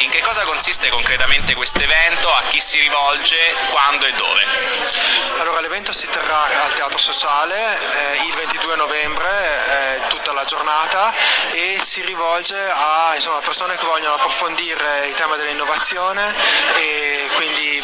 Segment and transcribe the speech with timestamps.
[0.00, 2.32] In che cosa consiste concretamente questo evento?
[2.32, 3.36] A chi si rivolge?
[3.68, 4.44] Quando e dove?
[5.40, 11.12] Allora, l'evento si terrà al Teatro Sociale eh, il 22 novembre, eh, tutta la giornata,
[11.52, 16.34] e si rivolge a insomma, persone che vogliono approfondire il tema dell'innovazione
[16.76, 17.79] e quindi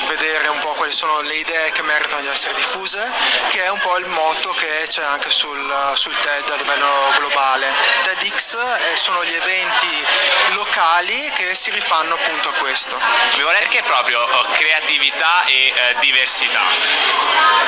[0.87, 3.12] quali sono le idee che meritano di essere diffuse,
[3.48, 6.87] che è un po' il motto che c'è anche sul, sul TED a livello
[7.19, 7.73] globale.
[8.02, 10.07] TEDx eh, sono gli eventi
[10.51, 12.98] locali che si rifanno fanno appunto a questo.
[13.37, 16.61] Mi vuole perché proprio oh, creatività e eh, diversità?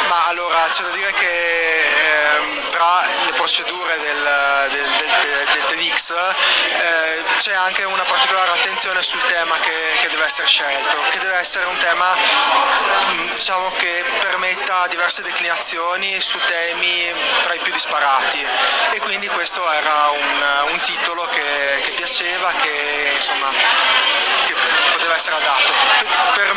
[0.06, 1.87] Ma allora c'è da dire che
[3.48, 9.72] procedure del, del, del, del TEDx eh, c'è anche una particolare attenzione sul tema che,
[10.00, 16.20] che, deve essere scelto, che deve essere un tema mm, diciamo, che permetta diverse declinazioni
[16.20, 18.46] su temi tra i più disparati
[18.90, 23.48] e quindi questo era un, un titolo che, che piaceva, che insomma
[24.44, 24.54] che
[24.90, 25.72] poteva essere adatto.
[26.34, 26.54] Per per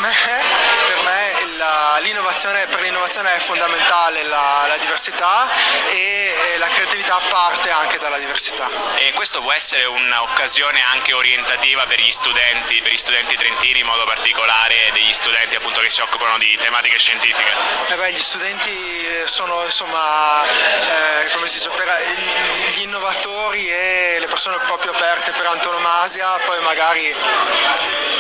[2.42, 5.48] per l'innovazione è fondamentale la, la diversità
[5.90, 8.68] e, e la creatività parte anche dalla diversità.
[8.96, 13.86] E questo può essere un'occasione anche orientativa per gli studenti, per gli studenti trentini in
[13.86, 17.54] modo particolare, degli studenti appunto che si occupano di tematiche scientifiche?
[17.90, 21.88] Eh beh, gli studenti sono insomma eh, come si dice, per,
[22.74, 27.16] gli innovatori e le persone proprio aperte per antonomasia, poi magari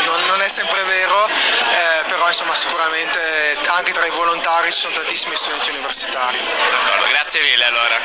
[0.05, 4.94] non, non è sempre vero, eh, però insomma sicuramente anche tra i volontari ci sono
[4.94, 6.38] tantissimi studenti universitari.
[6.38, 8.00] D'accordo, grazie mille allora.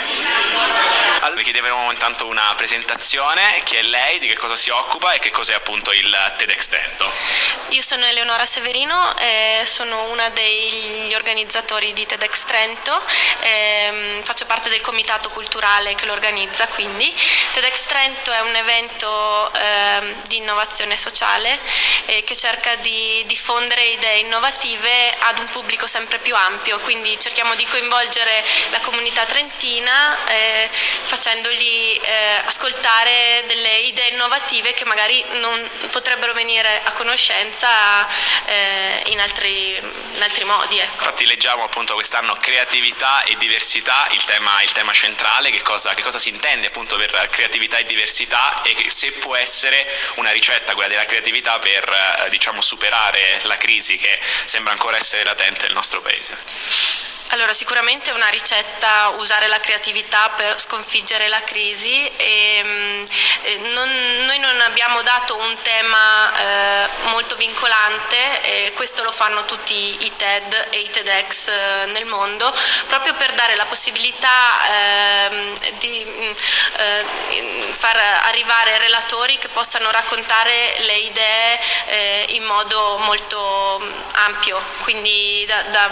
[1.20, 1.34] allora.
[1.36, 5.30] Vi chiederemo intanto una presentazione, chi è lei, di che cosa si occupa e che
[5.30, 7.12] cos'è appunto il TEDx Trento.
[7.70, 13.02] Io sono Eleonora Severino, eh, sono una degli organizzatori di TEDx Trento,
[13.40, 17.12] eh, faccio parte del comitato culturale che lo organizza quindi.
[17.52, 21.58] TEDx Trento è un evento eh, di innovazione sociale
[22.06, 27.54] eh, che cerca di diffondere idee innovative ad un pubblico sempre più ampio, quindi cerchiamo
[27.54, 35.68] di coinvolgere la comunità trentina eh, facendogli eh, ascoltare delle idee innovative che magari non
[35.90, 38.06] potrebbero venire a conoscenza
[38.46, 40.78] eh, in altri, in, altri, modi.
[40.78, 40.94] Ecco.
[41.04, 46.02] Infatti leggiamo appunto quest'anno creatività e diversità, il tema, il tema centrale, che cosa, che
[46.02, 50.88] cosa si intende appunto per creatività e diversità e se può essere una ricetta quella
[50.88, 56.00] della creatività per eh, diciamo, superare la crisi che sembra ancora essere latente nel nostro
[56.00, 56.34] paese.
[57.28, 63.04] Allora, sicuramente è una ricetta usare la creatività per sconfiggere la crisi e, mm,
[63.42, 63.90] e non,
[64.26, 70.68] noi non abbiamo dato un tema eh, molto vincolante questo lo fanno tutti i TED
[70.70, 72.52] e i TEDx eh, nel mondo
[72.86, 76.32] proprio per dare la possibilità eh, di mm,
[76.76, 83.92] eh, far arrivare relatori che possano raccontare le idee eh, in modo molto mm,
[84.26, 85.90] ampio, quindi da, da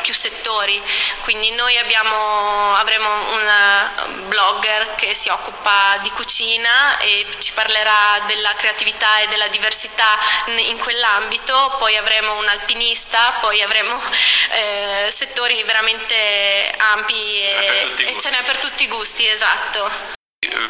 [0.00, 0.82] più settori fuori.
[1.22, 3.90] Quindi noi abbiamo, avremo una
[4.26, 10.78] blogger che si occupa di cucina e ci parlerà della creatività e della diversità in
[10.78, 14.00] quell'ambito, poi avremo un alpinista, poi avremo
[14.52, 20.20] eh, settori veramente ampi e ce n'è per tutti i gusti, esatto.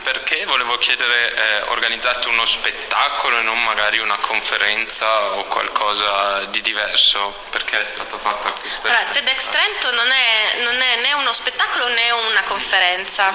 [0.03, 6.61] Perché volevo chiedere, eh, organizzate uno spettacolo e non magari una conferenza o qualcosa di
[6.61, 7.35] diverso?
[7.49, 11.89] Perché è stato fatto questa allora, TEDx Trento non è, non è, né uno spettacolo
[11.89, 13.33] né una conferenza,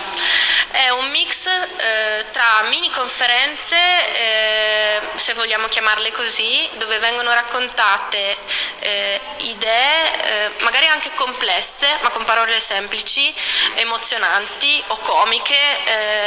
[0.70, 3.76] è un mix eh, tra mini conferenze,
[4.14, 8.38] eh, se vogliamo chiamarle così, dove vengono raccontate
[8.80, 13.34] eh, idee, eh, magari anche complesse, ma con parole semplici,
[13.74, 15.56] emozionanti o comiche
[15.86, 16.26] eh,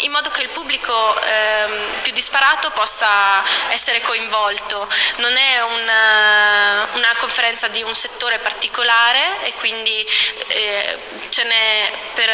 [0.00, 4.88] in modo che il pubblico ehm, più disparato possa essere coinvolto.
[5.16, 10.06] Non è una, una conferenza di un settore particolare e quindi
[10.48, 10.98] eh,
[11.28, 12.28] ce n'è per,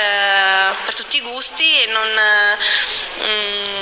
[0.85, 2.09] per, tutti i gusti e non,
[3.23, 3.80] mm,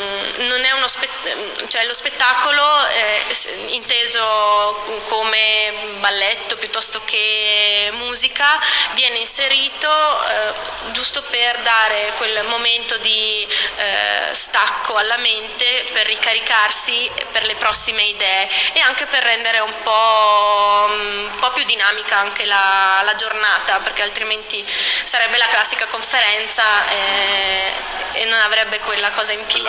[1.69, 3.23] cioè lo spettacolo è
[3.69, 8.59] inteso come balletto piuttosto che musica
[8.95, 10.53] viene inserito eh,
[10.93, 13.47] giusto per dare quel momento di
[13.77, 19.75] eh, stacco alla mente per ricaricarsi per le prossime idee e anche per rendere un
[19.83, 24.65] po', un po più dinamica anche la, la, giornata perché altrimenti
[25.05, 27.73] sarebbe la classica conferenza eh,
[28.13, 29.63] e non avrebbe quella cosa in più.